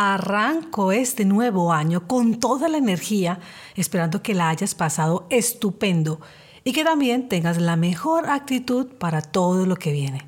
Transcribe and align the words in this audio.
Arranco 0.00 0.92
este 0.92 1.24
nuevo 1.24 1.72
año 1.72 2.06
con 2.06 2.38
toda 2.38 2.68
la 2.68 2.78
energía, 2.78 3.40
esperando 3.74 4.22
que 4.22 4.32
la 4.32 4.48
hayas 4.48 4.76
pasado 4.76 5.26
estupendo 5.28 6.20
y 6.62 6.72
que 6.72 6.84
también 6.84 7.28
tengas 7.28 7.60
la 7.60 7.74
mejor 7.74 8.30
actitud 8.30 8.86
para 8.86 9.22
todo 9.22 9.66
lo 9.66 9.74
que 9.74 9.90
viene. 9.90 10.24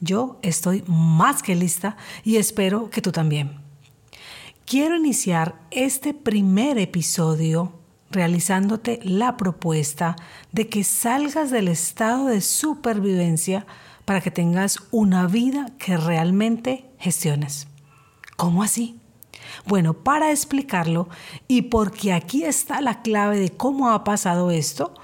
Yo 0.00 0.38
estoy 0.42 0.84
más 0.86 1.42
que 1.42 1.56
lista 1.56 1.96
y 2.22 2.36
espero 2.36 2.90
que 2.90 3.02
tú 3.02 3.10
también. 3.10 3.60
Quiero 4.64 4.94
iniciar 4.94 5.62
este 5.72 6.14
primer 6.14 6.78
episodio 6.78 7.72
realizándote 8.12 9.00
la 9.02 9.36
propuesta 9.36 10.14
de 10.52 10.68
que 10.68 10.84
salgas 10.84 11.50
del 11.50 11.66
estado 11.66 12.26
de 12.26 12.40
supervivencia 12.40 13.66
para 14.04 14.20
que 14.20 14.30
tengas 14.30 14.78
una 14.92 15.26
vida 15.26 15.72
que 15.76 15.96
realmente 15.96 16.88
gestiones. 16.98 17.66
¿Cómo 18.36 18.62
así? 18.62 18.97
Bueno, 19.66 19.94
para 19.94 20.30
explicarlo 20.30 21.08
y 21.46 21.62
porque 21.62 22.12
aquí 22.12 22.44
está 22.44 22.80
la 22.80 23.02
clave 23.02 23.38
de 23.38 23.50
cómo 23.50 23.90
ha 23.90 24.04
pasado 24.04 24.50
esto, 24.50 24.94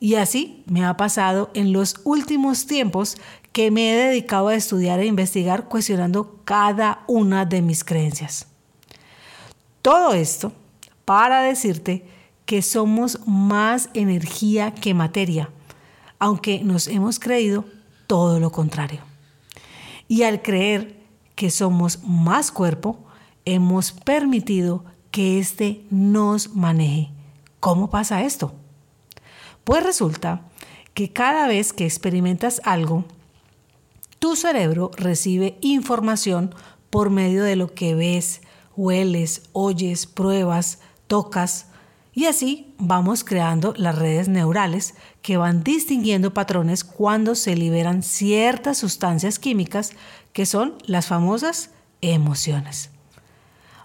y 0.00 0.14
así 0.14 0.64
me 0.66 0.84
ha 0.86 0.96
pasado 0.96 1.50
en 1.52 1.74
los 1.74 2.00
últimos 2.04 2.66
tiempos 2.66 3.18
que 3.52 3.70
me 3.70 3.92
he 3.92 3.96
dedicado 4.08 4.48
a 4.48 4.54
estudiar 4.54 4.98
e 4.98 5.06
investigar 5.06 5.68
cuestionando 5.68 6.40
cada 6.44 7.04
una 7.06 7.44
de 7.44 7.60
mis 7.60 7.84
creencias. 7.84 8.46
Todo 9.82 10.14
esto 10.14 10.52
para 11.04 11.42
decirte 11.42 12.06
que 12.46 12.62
somos 12.62 13.20
más 13.26 13.90
energía 13.92 14.72
que 14.72 14.94
materia, 14.94 15.50
aunque 16.18 16.64
nos 16.64 16.88
hemos 16.88 17.18
creído 17.18 17.66
todo 18.06 18.40
lo 18.40 18.50
contrario. 18.50 19.00
Y 20.08 20.22
al 20.22 20.40
creer 20.40 20.98
que 21.34 21.50
somos 21.50 22.02
más 22.04 22.50
cuerpo, 22.50 23.04
hemos 23.44 23.92
permitido 23.92 24.84
que 25.10 25.38
éste 25.38 25.84
nos 25.90 26.54
maneje. 26.54 27.10
¿Cómo 27.60 27.90
pasa 27.90 28.22
esto? 28.22 28.54
Pues 29.64 29.82
resulta 29.82 30.42
que 30.94 31.12
cada 31.12 31.46
vez 31.46 31.72
que 31.72 31.84
experimentas 31.84 32.60
algo, 32.64 33.04
tu 34.18 34.36
cerebro 34.36 34.90
recibe 34.96 35.56
información 35.60 36.54
por 36.90 37.10
medio 37.10 37.44
de 37.44 37.56
lo 37.56 37.72
que 37.72 37.94
ves, 37.94 38.42
hueles, 38.76 39.42
oyes, 39.52 40.06
pruebas, 40.06 40.80
tocas, 41.06 41.66
y 42.12 42.26
así 42.26 42.74
vamos 42.76 43.22
creando 43.22 43.72
las 43.76 43.96
redes 43.96 44.28
neurales 44.28 44.94
que 45.22 45.36
van 45.36 45.62
distinguiendo 45.62 46.34
patrones 46.34 46.82
cuando 46.82 47.34
se 47.34 47.54
liberan 47.54 48.02
ciertas 48.02 48.78
sustancias 48.78 49.38
químicas 49.38 49.92
que 50.32 50.44
son 50.44 50.74
las 50.86 51.06
famosas 51.06 51.70
emociones. 52.00 52.90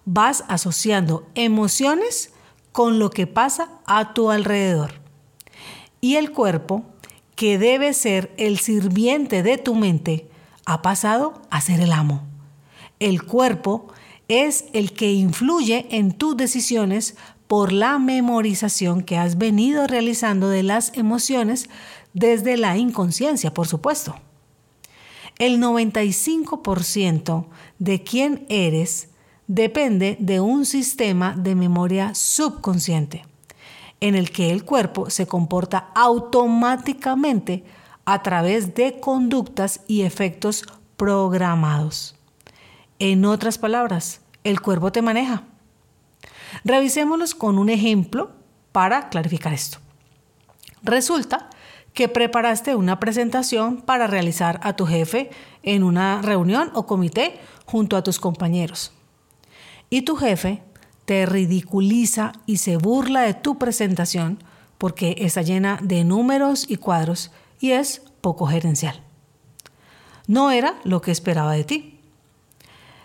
Vas 0.06 0.44
asociando 0.48 1.28
emociones 1.36 2.34
con 2.72 3.00
lo 3.00 3.10
que 3.12 3.28
pasa 3.28 3.70
a 3.86 4.14
tu 4.14 4.32
alrededor 4.32 5.05
y 6.02 6.16
el 6.16 6.32
cuerpo, 6.32 6.84
que 7.36 7.58
debe 7.58 7.94
ser 7.94 8.34
el 8.38 8.60
sirviente 8.60 9.44
de 9.44 9.58
tu 9.58 9.76
mente, 9.76 10.30
ha 10.66 10.82
pasado 10.82 11.42
a 11.50 11.62
ser 11.62 11.80
el 11.82 11.92
amo. 11.92 12.24
El 13.00 13.24
cuerpo 13.24 13.88
es 14.28 14.66
el 14.74 14.94
que 14.94 15.14
influye 15.14 15.86
en 15.92 16.14
tus 16.14 16.36
decisiones 16.38 17.16
por 17.48 17.72
la 17.72 18.00
memorización 18.00 19.04
que 19.04 19.18
has 19.18 19.38
venido 19.38 19.86
realizando 19.86 20.50
de 20.50 20.64
las 20.64 20.92
emociones 20.96 21.70
desde 22.14 22.58
la 22.58 22.78
inconsciencia, 22.78 23.54
por 23.54 23.68
supuesto. 23.68 24.16
El 25.38 25.62
95% 25.62 27.46
de 27.78 28.04
quién 28.04 28.46
eres 28.50 29.10
depende 29.48 30.18
de 30.20 30.40
un 30.40 30.66
sistema 30.66 31.36
de 31.38 31.56
memoria 31.56 32.16
subconsciente 32.16 33.26
en 34.00 34.16
el 34.16 34.32
que 34.32 34.52
el 34.52 34.66
cuerpo 34.66 35.10
se 35.10 35.28
comporta 35.28 35.90
automáticamente 35.96 37.64
a 38.06 38.22
través 38.22 38.76
de 38.76 39.00
conductas 39.00 39.82
y 39.88 40.02
efectos 40.02 40.64
programados. 40.96 42.16
En 43.00 43.26
otras 43.26 43.58
palabras, 43.58 44.22
el 44.44 44.62
cuerpo 44.62 44.92
te 44.92 45.02
maneja. 45.02 45.44
Revisémoslos 46.64 47.36
con 47.36 47.58
un 47.58 47.70
ejemplo 47.70 48.32
para 48.72 49.10
clarificar 49.10 49.54
esto. 49.54 49.80
Resulta 50.84 51.50
que 51.94 52.10
preparaste 52.10 52.76
una 52.76 53.00
presentación 53.00 53.82
para 53.82 54.06
realizar 54.06 54.60
a 54.64 54.76
tu 54.76 54.86
jefe 54.86 55.32
en 55.64 55.84
una 55.84 56.22
reunión 56.22 56.70
o 56.74 56.86
comité 56.86 57.40
junto 57.66 57.98
a 57.98 58.04
tus 58.04 58.20
compañeros. 58.20 58.92
Y 59.90 60.04
tu 60.04 60.16
jefe 60.16 60.62
te 61.06 61.26
ridiculiza 61.26 62.34
y 62.46 62.58
se 62.58 62.78
burla 62.78 63.22
de 63.22 63.34
tu 63.34 63.58
presentación 63.58 64.40
porque 64.78 65.16
está 65.20 65.42
llena 65.42 65.80
de 65.82 66.04
números 66.04 66.66
y 66.70 66.78
cuadros 66.78 67.32
y 67.60 67.72
es 67.72 68.02
poco 68.22 68.48
gerencial. 68.48 69.02
No 70.28 70.52
era 70.52 70.76
lo 70.84 71.02
que 71.02 71.12
esperaba 71.12 71.54
de 71.54 71.64
ti. 71.64 71.92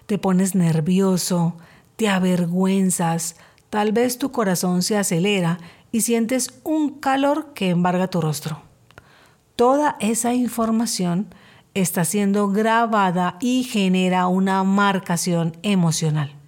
te 0.07 0.19
pones 0.19 0.57
nervioso, 0.57 1.55
te 1.95 2.09
avergüenzas, 2.09 3.37
tal 3.69 3.93
vez 3.93 4.19
tu 4.19 4.33
corazón 4.33 4.83
se 4.83 4.97
acelera 4.97 5.59
y 5.93 6.01
sientes 6.01 6.61
un 6.65 6.99
calor 6.99 7.53
que 7.55 7.71
embarga 7.71 8.09
tu 8.09 8.21
rostro. 8.21 8.63
Toda 9.55 9.97
esa 10.01 10.35
información 10.35 11.33
está 11.75 12.05
siendo 12.05 12.49
grabada 12.49 13.37
y 13.41 13.63
genera 13.63 14.27
una 14.27 14.65
marcación 14.65 15.57
emocional. 15.63 16.40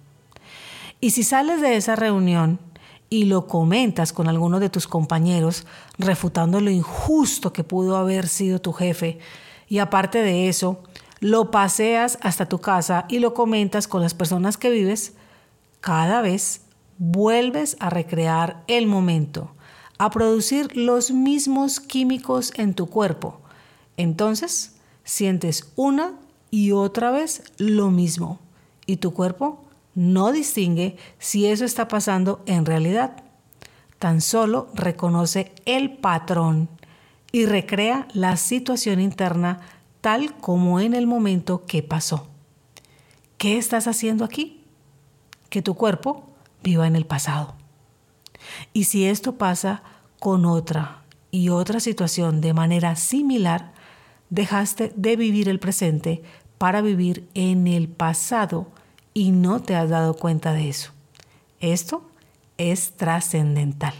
Y 1.03 1.09
si 1.09 1.23
sales 1.23 1.59
de 1.59 1.75
esa 1.75 1.97
reunión 1.97 2.61
y 3.09 3.25
lo 3.25 3.45
comentas 3.45 4.13
con 4.13 4.29
alguno 4.29 4.61
de 4.61 4.69
tus 4.69 4.87
compañeros, 4.87 5.65
refutando 5.97 6.61
lo 6.61 6.71
injusto 6.71 7.51
que 7.51 7.65
pudo 7.65 7.97
haber 7.97 8.29
sido 8.29 8.61
tu 8.61 8.71
jefe, 8.71 9.19
y 9.67 9.79
aparte 9.79 10.19
de 10.19 10.47
eso, 10.47 10.81
lo 11.19 11.51
paseas 11.51 12.17
hasta 12.21 12.47
tu 12.47 12.59
casa 12.59 13.03
y 13.09 13.19
lo 13.19 13.33
comentas 13.33 13.85
con 13.89 14.01
las 14.01 14.13
personas 14.13 14.55
que 14.55 14.69
vives, 14.69 15.11
cada 15.81 16.21
vez 16.21 16.61
vuelves 16.97 17.75
a 17.81 17.89
recrear 17.89 18.63
el 18.67 18.87
momento, 18.87 19.51
a 19.97 20.09
producir 20.09 20.73
los 20.77 21.11
mismos 21.11 21.81
químicos 21.81 22.53
en 22.55 22.75
tu 22.75 22.85
cuerpo. 22.85 23.41
Entonces, 23.97 24.77
sientes 25.03 25.69
una 25.75 26.13
y 26.49 26.71
otra 26.71 27.11
vez 27.11 27.43
lo 27.57 27.91
mismo 27.91 28.39
y 28.85 28.95
tu 28.95 29.13
cuerpo 29.13 29.62
no 29.95 30.31
distingue 30.31 30.97
si 31.19 31.47
eso 31.47 31.65
está 31.65 31.87
pasando 31.87 32.41
en 32.45 32.65
realidad. 32.65 33.23
Tan 33.99 34.21
solo 34.21 34.69
reconoce 34.73 35.53
el 35.65 35.97
patrón 35.97 36.69
y 37.31 37.45
recrea 37.45 38.07
la 38.13 38.37
situación 38.37 38.99
interna 38.99 39.61
tal 40.01 40.35
como 40.35 40.79
en 40.79 40.93
el 40.93 41.07
momento 41.07 41.65
que 41.65 41.81
pasó. 41.83 42.27
¿Qué 43.37 43.57
estás 43.57 43.87
haciendo 43.87 44.25
aquí? 44.25 44.63
Que 45.49 45.61
tu 45.61 45.75
cuerpo 45.75 46.29
viva 46.61 46.87
en 46.87 46.95
el 46.95 47.05
pasado. 47.05 47.55
Y 48.73 48.85
si 48.85 49.05
esto 49.05 49.35
pasa 49.35 49.83
con 50.19 50.45
otra 50.45 51.03
y 51.31 51.49
otra 51.49 51.79
situación 51.79 52.41
de 52.41 52.53
manera 52.53 52.95
similar, 52.95 53.73
dejaste 54.29 54.91
de 54.95 55.15
vivir 55.15 55.49
el 55.49 55.59
presente 55.59 56.23
para 56.57 56.81
vivir 56.81 57.27
en 57.33 57.67
el 57.67 57.87
pasado 57.87 58.67
y 59.13 59.31
no 59.31 59.61
te 59.61 59.75
has 59.75 59.89
dado 59.89 60.15
cuenta 60.15 60.53
de 60.53 60.69
eso. 60.69 60.91
Esto 61.59 62.09
es 62.57 62.93
trascendental. 62.93 63.93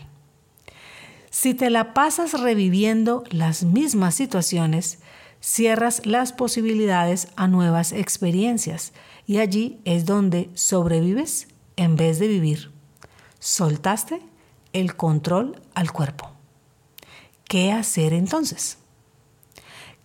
Si 1.29 1.53
te 1.53 1.69
la 1.69 1.93
pasas 1.93 2.39
reviviendo 2.39 3.23
las 3.29 3.63
mismas 3.63 4.15
situaciones, 4.15 4.99
cierras 5.41 6.05
las 6.05 6.33
posibilidades 6.33 7.27
a 7.35 7.47
nuevas 7.47 7.91
experiencias 7.91 8.93
y 9.25 9.39
allí 9.39 9.79
es 9.85 10.05
donde 10.05 10.49
sobrevives 10.53 11.47
en 11.75 11.95
vez 11.95 12.19
de 12.19 12.27
vivir. 12.27 12.71
Soltaste 13.39 14.21
el 14.73 14.95
control 14.95 15.61
al 15.73 15.91
cuerpo. 15.91 16.31
¿Qué 17.45 17.71
hacer 17.71 18.13
entonces? 18.13 18.77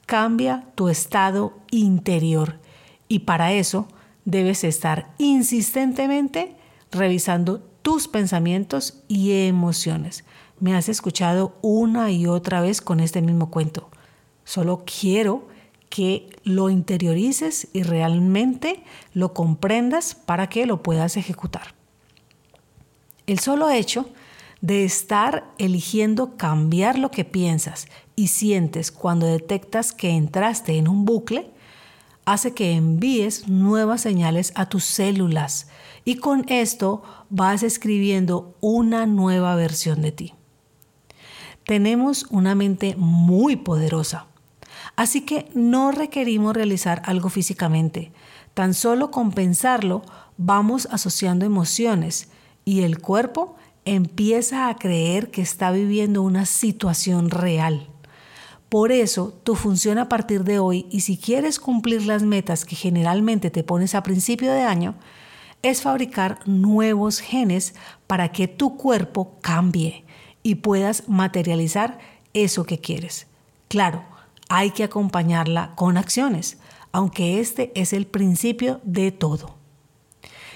cambia 0.09 0.65
tu 0.75 0.89
estado 0.89 1.53
interior 1.71 2.59
y 3.09 3.21
para 3.21 3.53
eso 3.53 3.87
debes 4.29 4.63
estar 4.63 5.15
insistentemente 5.17 6.55
revisando 6.91 7.61
tus 7.81 8.09
pensamientos 8.09 9.03
y 9.09 9.47
emociones. 9.47 10.25
Me 10.61 10.75
has 10.75 10.91
escuchado 10.91 11.57
una 11.63 12.11
y 12.11 12.27
otra 12.27 12.61
vez 12.61 12.83
con 12.83 13.01
este 13.01 13.23
mismo 13.23 13.51
cuento. 13.51 13.89
Solo 14.45 14.85
quiero 14.85 15.49
que 15.89 16.29
lo 16.45 16.69
interiorices 16.69 17.69
y 17.73 17.85
realmente 17.85 18.83
lo 19.15 19.33
comprendas 19.33 20.15
para 20.15 20.51
que 20.51 20.67
lo 20.67 20.83
puedas 20.83 21.17
ejecutar. 21.17 21.75
El 23.27 23.39
solo 23.39 23.71
hecho 23.71 24.11
de 24.61 24.85
estar 24.85 25.45
eligiendo 25.57 26.37
cambiar 26.37 26.99
lo 26.99 27.11
que 27.11 27.25
piensas 27.25 27.89
y 28.15 28.29
sientes 28.29 28.93
cuando 28.93 29.27
detectas 29.27 29.93
que 29.93 30.11
entraste 30.11 30.77
en 30.77 30.87
un 30.87 31.07
bucle, 31.07 31.51
hace 32.29 32.53
que 32.53 32.73
envíes 32.73 33.49
nuevas 33.49 34.03
señales 34.03 34.53
a 34.55 34.69
tus 34.69 34.85
células 34.85 35.69
y 36.05 36.17
con 36.17 36.45
esto 36.49 37.03
vas 37.31 37.63
escribiendo 37.63 38.55
una 38.61 39.07
nueva 39.07 39.55
versión 39.55 40.03
de 40.03 40.13
ti. 40.13 40.35
Tenemos 41.65 42.27
una 42.29 42.55
mente 42.55 42.97
muy 42.99 43.57
poderosa, 43.57 44.27
así 44.95 45.23
que 45.23 45.49
no 45.55 45.91
requerimos 45.91 46.55
realizar 46.55 47.01
algo 47.07 47.31
físicamente, 47.31 48.13
tan 48.53 48.75
solo 48.75 49.11
con 49.11 49.33
pensarlo 49.33 50.03
vamos 50.37 50.87
asociando 50.91 51.47
emociones 51.47 52.29
y 52.67 52.83
el 52.83 53.01
cuerpo 53.01 53.57
empieza 53.87 54.69
a 54.69 54.77
creer 54.77 55.31
que 55.31 55.41
está 55.41 55.71
viviendo 55.71 56.21
una 56.21 56.45
situación 56.45 57.31
real. 57.31 57.88
Por 58.69 58.93
eso, 58.93 59.33
tu 59.45 59.55
función 59.55 59.97
a 59.99 60.09
partir 60.09 60.45
de 60.45 60.59
hoy, 60.59 60.87
y 60.91 61.01
si 61.01 61.17
quieres 61.17 61.59
cumplir 61.59 62.05
las 62.05 62.23
metas 62.23 62.67
que 62.67 62.77
generalmente 62.77 63.51
te 63.51 63.65
pones 63.65 63.95
a 63.95 64.03
principio 64.03 64.53
de 64.53 64.63
año, 64.63 64.95
es 65.63 65.83
fabricar 65.83 66.41
nuevos 66.47 67.21
genes 67.21 67.75
para 68.07 68.31
que 68.31 68.47
tu 68.47 68.77
cuerpo 68.77 69.39
cambie 69.41 70.05
y 70.43 70.57
puedas 70.57 71.09
materializar 71.09 71.99
eso 72.35 72.65
que 72.65 72.79
quieres. 72.79 73.27
Claro, 73.69 74.05
hay 74.51 74.71
que 74.71 74.85
acompañarla 74.85 75.73
con 75.75 75.97
acciones, 75.97 76.59
aunque 76.93 77.41
este 77.41 77.73
es 77.75 77.93
el 77.93 78.07
principio 78.07 78.81
de 78.85 79.13
todo. 79.13 79.57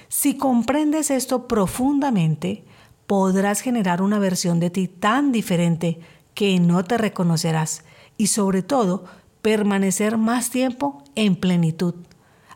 Si 0.09 0.37
comprendes 0.37 1.11
esto 1.11 1.49
profundamente, 1.49 2.65
podrás 3.07 3.61
generar 3.63 4.03
una 4.03 4.19
versión 4.19 4.61
de 4.61 4.69
ti 4.69 4.87
tan 4.87 5.33
diferente 5.33 5.99
que 6.35 6.59
no 6.61 6.85
te 6.85 6.99
reconocerás 6.99 7.85
y 8.17 8.29
sobre 8.29 8.63
todo 8.63 9.05
permanecer 9.43 10.19
más 10.19 10.51
tiempo 10.51 11.03
en 11.15 11.37
plenitud. 11.37 11.95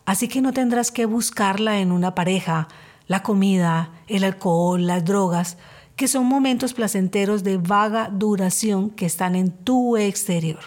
Así 0.05 0.29
que 0.29 0.41
no 0.41 0.53
tendrás 0.53 0.93
que 0.93 1.07
buscarla 1.07 1.81
en 1.81 1.91
una 1.91 2.15
pareja, 2.15 2.69
la 3.09 3.23
comida, 3.23 3.91
el 4.07 4.25
alcohol, 4.25 4.87
las 4.87 5.05
drogas, 5.05 5.59
que 5.97 6.09
son 6.09 6.27
momentos 6.27 6.75
placenteros 6.75 7.43
de 7.43 7.57
vaga 7.57 8.11
duración 8.13 8.91
que 8.91 9.07
están 9.07 9.35
en 9.35 9.51
tu 9.51 9.97
exterior. 9.97 10.61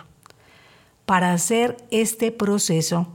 Para 1.05 1.31
hacer 1.33 1.77
este 1.91 2.31
proceso, 2.31 3.07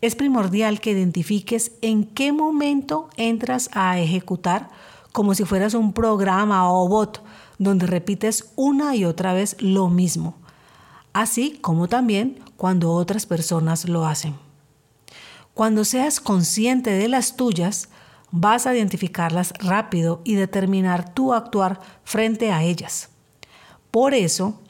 es 0.00 0.14
primordial 0.14 0.80
que 0.80 0.92
identifiques 0.92 1.72
en 1.80 2.04
qué 2.04 2.32
momento 2.32 3.08
entras 3.16 3.70
a 3.72 3.98
ejecutar 3.98 4.68
como 5.12 5.34
si 5.34 5.44
fueras 5.44 5.74
un 5.74 5.92
programa 5.92 6.70
o 6.70 6.88
bot 6.88 7.22
donde 7.58 7.86
repites 7.86 8.52
una 8.56 8.96
y 8.96 9.04
otra 9.04 9.32
vez 9.32 9.56
lo 9.60 9.88
mismo, 9.88 10.36
así 11.14 11.58
como 11.62 11.88
también 11.88 12.40
cuando 12.58 12.92
otras 12.92 13.24
personas 13.24 13.88
lo 13.88 14.04
hacen. 14.04 14.34
Cuando 15.54 15.84
seas 15.84 16.20
consciente 16.20 16.90
de 16.90 17.08
las 17.08 17.36
tuyas, 17.36 17.88
vas 18.30 18.66
a 18.66 18.74
identificarlas 18.74 19.54
rápido 19.60 20.20
y 20.24 20.34
determinar 20.34 21.14
tu 21.14 21.32
actuar 21.32 21.80
frente 22.02 22.50
a 22.50 22.64
ellas. 22.64 23.10
Por 23.92 24.12
eso 24.12 24.60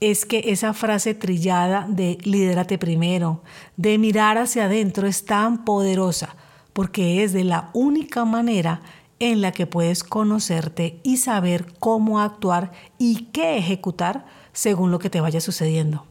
es 0.00 0.24
que 0.24 0.44
esa 0.46 0.72
frase 0.72 1.14
trillada 1.14 1.86
de 1.86 2.16
lidérate 2.22 2.78
primero, 2.78 3.42
de 3.76 3.98
mirar 3.98 4.38
hacia 4.38 4.64
adentro, 4.64 5.06
es 5.06 5.26
tan 5.26 5.66
poderosa, 5.66 6.34
porque 6.72 7.22
es 7.22 7.34
de 7.34 7.44
la 7.44 7.68
única 7.74 8.24
manera 8.24 8.80
en 9.18 9.42
la 9.42 9.52
que 9.52 9.66
puedes 9.66 10.02
conocerte 10.02 10.98
y 11.02 11.18
saber 11.18 11.74
cómo 11.78 12.20
actuar 12.20 12.72
y 12.96 13.26
qué 13.32 13.58
ejecutar 13.58 14.24
según 14.52 14.90
lo 14.90 14.98
que 14.98 15.10
te 15.10 15.20
vaya 15.20 15.40
sucediendo. 15.40 16.06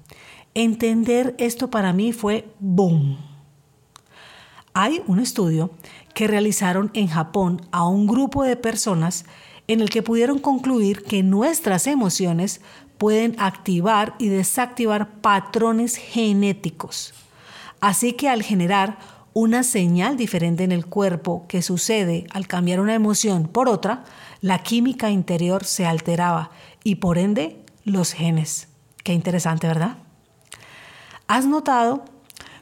Entender 0.53 1.35
esto 1.37 1.69
para 1.69 1.93
mí 1.93 2.13
fue 2.13 2.49
boom. 2.59 3.17
Hay 4.73 5.01
un 5.07 5.19
estudio 5.19 5.71
que 6.13 6.27
realizaron 6.27 6.91
en 6.93 7.07
Japón 7.07 7.61
a 7.71 7.87
un 7.87 8.07
grupo 8.07 8.43
de 8.43 8.55
personas 8.55 9.25
en 9.67 9.81
el 9.81 9.89
que 9.89 10.03
pudieron 10.03 10.39
concluir 10.39 11.03
que 11.03 11.21
nuestras 11.21 11.85
emociones 11.85 12.61
pueden 12.97 13.35
activar 13.39 14.15
y 14.19 14.27
desactivar 14.27 15.21
patrones 15.21 15.95
genéticos. 15.95 17.13
Así 17.79 18.13
que 18.13 18.27
al 18.27 18.43
generar 18.43 18.97
una 19.33 19.63
señal 19.63 20.17
diferente 20.17 20.63
en 20.63 20.71
el 20.71 20.85
cuerpo 20.85 21.45
que 21.47 21.61
sucede 21.61 22.25
al 22.31 22.47
cambiar 22.47 22.79
una 22.79 22.95
emoción 22.95 23.47
por 23.47 23.69
otra, 23.69 24.03
la 24.41 24.63
química 24.63 25.11
interior 25.11 25.63
se 25.63 25.85
alteraba 25.85 26.51
y 26.83 26.95
por 26.95 27.17
ende 27.17 27.63
los 27.83 28.13
genes. 28.13 28.67
Qué 29.03 29.13
interesante, 29.13 29.67
¿verdad? 29.67 29.97
¿Has 31.27 31.45
notado 31.45 32.05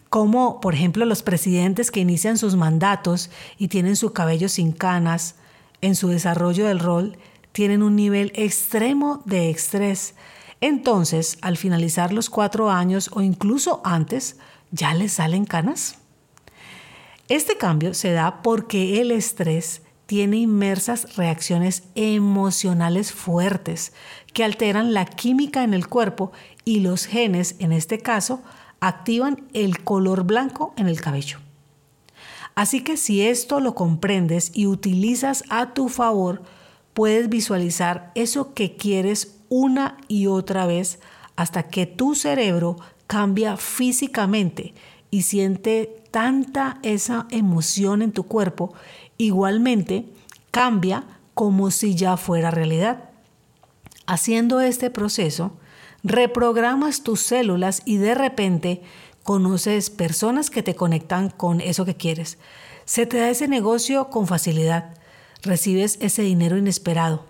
cómo, 0.10 0.60
por 0.62 0.74
ejemplo, 0.74 1.06
los 1.06 1.24
presidentes 1.24 1.92
que 1.92 2.00
inician 2.00 2.38
sus 2.38 2.56
mandatos 2.56 3.30
y 3.58 3.68
tienen 3.68 3.96
su 3.96 4.14
cabello 4.14 4.50
sin 4.50 4.72
canas 4.72 5.36
en 5.82 5.96
su 5.96 6.10
desarrollo 6.10 6.68
del 6.68 6.80
rol 6.80 7.18
tienen 7.52 7.82
un 7.82 7.96
nivel 7.96 8.32
extremo 8.36 9.22
de 9.26 9.50
estrés? 9.50 10.16
Entonces, 10.62 11.38
al 11.42 11.58
finalizar 11.58 12.14
los 12.14 12.30
cuatro 12.30 12.70
años 12.72 13.10
o 13.14 13.22
incluso 13.22 13.82
antes, 13.84 14.38
¿ya 14.72 14.94
les 14.94 15.14
salen 15.14 15.46
canas? 15.46 15.98
Este 17.30 17.58
cambio 17.58 17.94
se 17.94 18.12
da 18.12 18.42
porque 18.42 19.02
el 19.02 19.12
estrés 19.12 19.82
tiene 20.08 20.38
inmersas 20.38 21.16
reacciones 21.16 21.84
emocionales 21.96 23.12
fuertes 23.12 23.94
que 24.34 24.44
alteran 24.44 24.94
la 24.94 25.06
química 25.06 25.64
en 25.64 25.74
el 25.74 25.88
cuerpo 25.88 26.32
y 26.66 26.80
los 26.80 27.06
genes, 27.06 27.56
en 27.60 27.72
este 27.72 28.00
caso, 28.00 28.42
activan 28.80 29.48
el 29.54 29.84
color 29.84 30.24
blanco 30.24 30.74
en 30.78 30.88
el 30.88 31.02
cabello. 31.02 31.40
Así 32.56 32.84
que 32.84 32.98
si 32.98 33.22
esto 33.22 33.60
lo 33.60 33.76
comprendes 33.76 34.52
y 34.56 34.66
utilizas 34.66 35.44
a 35.50 35.74
tu 35.74 35.90
favor, 35.90 36.42
puedes 36.94 37.30
visualizar 37.30 38.12
eso 38.16 38.54
que 38.54 38.76
quieres 38.76 39.38
una 39.50 39.98
y 40.08 40.28
otra 40.28 40.66
vez 40.66 41.00
hasta 41.36 41.64
que 41.64 41.86
tu 41.86 42.16
cerebro 42.16 42.78
cambia 43.06 43.58
físicamente 43.58 44.74
y 45.12 45.22
siente 45.22 46.04
tanta 46.12 46.80
esa 46.84 47.28
emoción 47.30 48.02
en 48.02 48.12
tu 48.12 48.24
cuerpo, 48.24 48.74
igualmente 49.18 50.06
cambia 50.52 51.04
como 51.34 51.72
si 51.72 51.96
ya 51.96 52.18
fuera 52.18 52.52
realidad. 52.52 53.10
Haciendo 54.06 54.62
este 54.62 54.90
proceso, 54.90 55.52
reprogramas 56.04 57.04
tus 57.04 57.22
células 57.22 57.82
y 57.86 57.98
de 57.98 58.16
repente 58.16 58.82
conoces 59.24 59.90
personas 59.90 60.50
que 60.50 60.64
te 60.64 60.76
conectan 60.76 61.30
con 61.30 61.60
eso 61.60 61.86
que 61.86 61.96
quieres. 61.96 62.38
Se 62.86 63.06
te 63.06 63.18
da 63.18 63.30
ese 63.30 63.48
negocio 63.48 64.10
con 64.10 64.28
facilidad. 64.28 64.96
Recibes 65.42 65.98
ese 66.02 66.22
dinero 66.22 66.58
inesperado. 66.58 67.26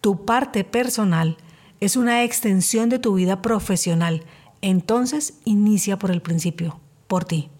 Tu 0.00 0.24
parte 0.24 0.64
personal 0.64 1.36
es 1.80 1.96
una 1.96 2.24
extensión 2.24 2.88
de 2.88 2.98
tu 2.98 3.14
vida 3.14 3.42
profesional. 3.42 4.24
Entonces 4.62 5.34
inicia 5.44 5.98
por 5.98 6.10
el 6.10 6.22
principio, 6.22 6.80
por 7.06 7.24
ti. 7.24 7.50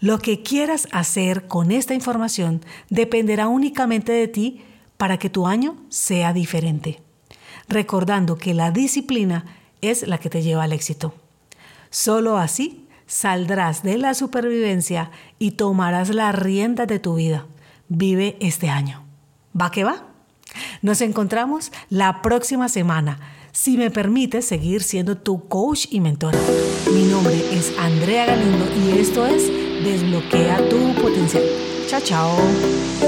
Lo 0.00 0.18
que 0.18 0.42
quieras 0.42 0.88
hacer 0.92 1.46
con 1.48 1.70
esta 1.70 1.94
información 1.94 2.62
dependerá 2.90 3.48
únicamente 3.48 4.12
de 4.12 4.28
ti 4.28 4.62
para 4.96 5.18
que 5.18 5.30
tu 5.30 5.46
año 5.46 5.76
sea 5.88 6.32
diferente. 6.32 7.02
Recordando 7.68 8.36
que 8.36 8.54
la 8.54 8.70
disciplina 8.70 9.44
es 9.80 10.06
la 10.06 10.18
que 10.18 10.30
te 10.30 10.42
lleva 10.42 10.64
al 10.64 10.72
éxito. 10.72 11.14
Solo 11.90 12.38
así 12.38 12.85
saldrás 13.06 13.82
de 13.82 13.98
la 13.98 14.14
supervivencia 14.14 15.10
y 15.38 15.52
tomarás 15.52 16.10
la 16.10 16.32
rienda 16.32 16.86
de 16.86 16.98
tu 16.98 17.14
vida. 17.14 17.46
Vive 17.88 18.36
este 18.40 18.68
año. 18.68 19.04
¿Va 19.58 19.70
que 19.70 19.84
va? 19.84 20.04
Nos 20.82 21.00
encontramos 21.00 21.72
la 21.88 22.22
próxima 22.22 22.68
semana. 22.68 23.18
Si 23.52 23.76
me 23.76 23.90
permites 23.90 24.44
seguir 24.44 24.82
siendo 24.82 25.16
tu 25.16 25.48
coach 25.48 25.86
y 25.90 26.00
mentora. 26.00 26.38
Mi 26.92 27.04
nombre 27.04 27.42
es 27.52 27.72
Andrea 27.78 28.26
Galindo 28.26 28.66
y 28.76 28.98
esto 28.98 29.26
es 29.26 29.50
Desbloquea 29.82 30.68
tu 30.68 30.94
potencial. 31.00 31.44
Chao, 31.88 32.00
chao. 32.00 33.05